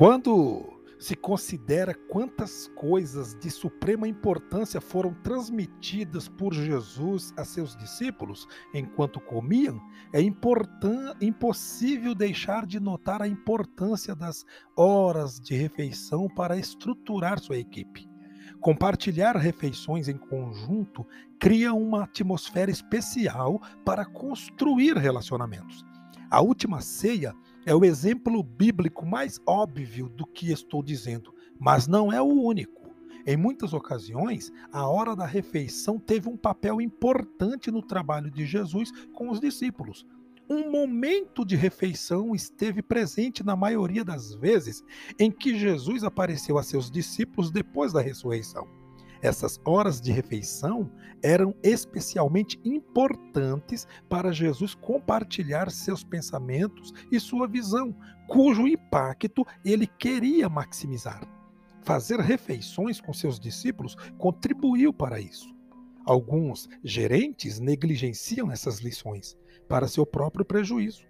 Quando 0.00 0.80
se 0.98 1.14
considera 1.14 1.92
quantas 1.92 2.68
coisas 2.68 3.34
de 3.34 3.50
suprema 3.50 4.08
importância 4.08 4.80
foram 4.80 5.12
transmitidas 5.12 6.26
por 6.26 6.54
Jesus 6.54 7.34
a 7.36 7.44
seus 7.44 7.76
discípulos 7.76 8.48
enquanto 8.72 9.20
comiam, 9.20 9.78
é 10.14 10.22
impossível 11.20 12.14
deixar 12.14 12.64
de 12.64 12.80
notar 12.80 13.20
a 13.20 13.28
importância 13.28 14.14
das 14.14 14.46
horas 14.74 15.38
de 15.38 15.54
refeição 15.54 16.28
para 16.28 16.56
estruturar 16.56 17.38
sua 17.38 17.58
equipe. 17.58 18.08
Compartilhar 18.58 19.36
refeições 19.36 20.08
em 20.08 20.16
conjunto 20.16 21.06
cria 21.38 21.74
uma 21.74 22.04
atmosfera 22.04 22.70
especial 22.70 23.60
para 23.84 24.06
construir 24.06 24.96
relacionamentos. 24.96 25.84
A 26.30 26.40
última 26.40 26.80
ceia 26.80 27.34
é 27.66 27.74
o 27.74 27.84
exemplo 27.84 28.42
bíblico 28.42 29.04
mais 29.04 29.40
óbvio 29.46 30.08
do 30.08 30.26
que 30.26 30.50
estou 30.50 30.82
dizendo, 30.82 31.34
mas 31.58 31.86
não 31.86 32.12
é 32.12 32.20
o 32.20 32.26
único. 32.26 32.80
Em 33.26 33.36
muitas 33.36 33.74
ocasiões, 33.74 34.50
a 34.72 34.88
hora 34.88 35.14
da 35.14 35.26
refeição 35.26 35.98
teve 35.98 36.28
um 36.28 36.36
papel 36.36 36.80
importante 36.80 37.70
no 37.70 37.82
trabalho 37.82 38.30
de 38.30 38.46
Jesus 38.46 38.90
com 39.12 39.28
os 39.30 39.38
discípulos. 39.38 40.06
Um 40.48 40.70
momento 40.70 41.44
de 41.44 41.54
refeição 41.54 42.34
esteve 42.34 42.82
presente 42.82 43.44
na 43.44 43.54
maioria 43.54 44.04
das 44.04 44.34
vezes 44.34 44.82
em 45.18 45.30
que 45.30 45.56
Jesus 45.56 46.02
apareceu 46.02 46.58
a 46.58 46.62
seus 46.62 46.90
discípulos 46.90 47.50
depois 47.50 47.92
da 47.92 48.00
ressurreição. 48.00 48.66
Essas 49.22 49.60
horas 49.64 50.00
de 50.00 50.10
refeição 50.12 50.90
eram 51.22 51.54
especialmente 51.62 52.58
importantes 52.64 53.86
para 54.08 54.32
Jesus 54.32 54.74
compartilhar 54.74 55.70
seus 55.70 56.02
pensamentos 56.02 56.92
e 57.12 57.20
sua 57.20 57.46
visão, 57.46 57.94
cujo 58.26 58.66
impacto 58.66 59.46
ele 59.64 59.86
queria 59.86 60.48
maximizar. 60.48 61.22
Fazer 61.82 62.20
refeições 62.20 63.00
com 63.00 63.12
seus 63.12 63.38
discípulos 63.38 63.94
contribuiu 64.18 64.92
para 64.92 65.20
isso. 65.20 65.54
Alguns 66.04 66.68
gerentes 66.82 67.60
negligenciam 67.60 68.50
essas 68.50 68.78
lições 68.80 69.36
para 69.68 69.88
seu 69.88 70.06
próprio 70.06 70.44
prejuízo. 70.44 71.04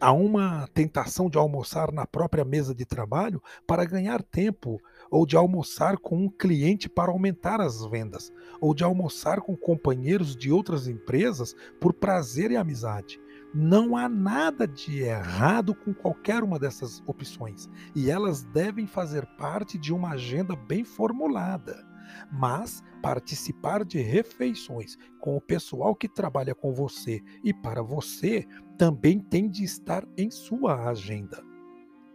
Há 0.00 0.12
uma 0.12 0.66
tentação 0.74 1.30
de 1.30 1.38
almoçar 1.38 1.92
na 1.92 2.04
própria 2.04 2.44
mesa 2.44 2.74
de 2.74 2.84
trabalho 2.84 3.40
para 3.66 3.84
ganhar 3.84 4.20
tempo, 4.20 4.80
ou 5.12 5.26
de 5.26 5.36
almoçar 5.36 5.98
com 5.98 6.24
um 6.24 6.28
cliente 6.30 6.88
para 6.88 7.12
aumentar 7.12 7.60
as 7.60 7.84
vendas, 7.84 8.32
ou 8.58 8.74
de 8.74 8.82
almoçar 8.82 9.42
com 9.42 9.54
companheiros 9.54 10.34
de 10.34 10.50
outras 10.50 10.88
empresas 10.88 11.54
por 11.78 11.92
prazer 11.92 12.50
e 12.50 12.56
amizade. 12.56 13.20
Não 13.54 13.94
há 13.94 14.08
nada 14.08 14.66
de 14.66 15.00
errado 15.00 15.74
com 15.74 15.92
qualquer 15.92 16.42
uma 16.42 16.58
dessas 16.58 17.02
opções, 17.06 17.68
e 17.94 18.10
elas 18.10 18.42
devem 18.42 18.86
fazer 18.86 19.26
parte 19.36 19.76
de 19.76 19.92
uma 19.92 20.12
agenda 20.12 20.56
bem 20.56 20.82
formulada. 20.82 21.86
Mas 22.32 22.82
participar 23.02 23.84
de 23.84 24.00
refeições 24.00 24.96
com 25.20 25.36
o 25.36 25.40
pessoal 25.40 25.94
que 25.94 26.08
trabalha 26.08 26.54
com 26.54 26.72
você 26.72 27.20
e 27.44 27.52
para 27.52 27.82
você 27.82 28.46
também 28.78 29.20
tem 29.20 29.48
de 29.48 29.62
estar 29.62 30.06
em 30.16 30.30
sua 30.30 30.88
agenda. 30.88 31.51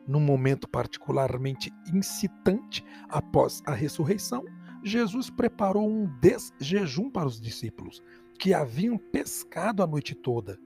Num 0.07 0.21
momento 0.21 0.69
particularmente 0.69 1.71
incitante 1.93 2.83
após 3.09 3.61
a 3.65 3.73
ressurreição, 3.73 4.45
Jesus 4.83 5.29
preparou 5.29 5.89
um 5.89 6.07
desjejum 6.21 7.09
para 7.09 7.27
os 7.27 7.41
discípulos, 7.41 8.01
que 8.39 8.53
haviam 8.53 8.97
pescado 8.97 9.83
a 9.83 9.87
noite 9.87 10.15
toda. 10.15 10.57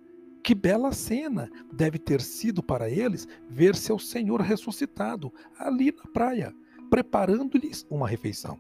Que 0.44 0.54
bela 0.54 0.92
cena 0.92 1.50
deve 1.74 1.98
ter 1.98 2.22
sido 2.22 2.62
para 2.62 2.90
eles 2.90 3.28
ver 3.50 3.76
seu 3.76 3.98
Senhor 3.98 4.42
ressuscitado 4.42 5.34
ali 5.58 5.92
na 5.92 6.04
praia, 6.12 6.54
preparando-lhes 6.90 7.86
uma 7.90 8.08
refeição. 8.08 8.60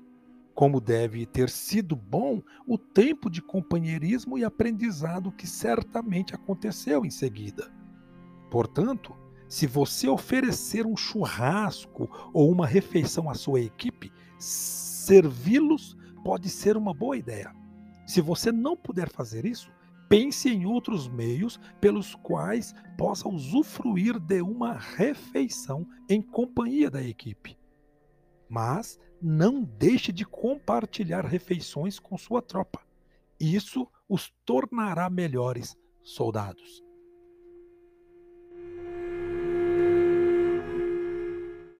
Como 0.53 0.81
deve 0.81 1.25
ter 1.25 1.49
sido 1.49 1.95
bom 1.95 2.41
o 2.67 2.77
tempo 2.77 3.29
de 3.29 3.41
companheirismo 3.41 4.37
e 4.37 4.43
aprendizado 4.43 5.31
que 5.31 5.47
certamente 5.47 6.35
aconteceu 6.35 7.05
em 7.05 7.09
seguida. 7.09 7.71
Portanto, 8.49 9.15
se 9.51 9.67
você 9.67 10.07
oferecer 10.07 10.87
um 10.87 10.95
churrasco 10.95 12.09
ou 12.33 12.49
uma 12.49 12.65
refeição 12.65 13.29
à 13.29 13.33
sua 13.33 13.59
equipe, 13.59 14.09
servi-los 14.39 15.97
pode 16.23 16.47
ser 16.49 16.77
uma 16.77 16.93
boa 16.93 17.17
ideia. 17.17 17.53
Se 18.07 18.21
você 18.21 18.49
não 18.49 18.77
puder 18.77 19.09
fazer 19.09 19.45
isso, 19.45 19.69
pense 20.07 20.47
em 20.47 20.65
outros 20.65 21.09
meios 21.09 21.59
pelos 21.81 22.15
quais 22.15 22.73
possa 22.97 23.27
usufruir 23.27 24.17
de 24.21 24.41
uma 24.41 24.71
refeição 24.71 25.85
em 26.07 26.21
companhia 26.21 26.89
da 26.89 27.03
equipe. 27.03 27.59
Mas 28.47 28.97
não 29.21 29.65
deixe 29.65 30.13
de 30.13 30.23
compartilhar 30.23 31.25
refeições 31.25 31.99
com 31.99 32.17
sua 32.17 32.41
tropa. 32.41 32.79
Isso 33.37 33.85
os 34.07 34.33
tornará 34.45 35.09
melhores 35.09 35.75
soldados. 36.01 36.81